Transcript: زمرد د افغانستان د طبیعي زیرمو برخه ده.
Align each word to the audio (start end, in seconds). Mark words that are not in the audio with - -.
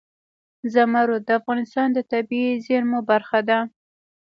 زمرد 0.73 1.21
د 1.25 1.29
افغانستان 1.39 1.87
د 1.93 1.99
طبیعي 2.11 2.53
زیرمو 2.65 2.99
برخه 3.11 3.39
ده. 3.49 3.59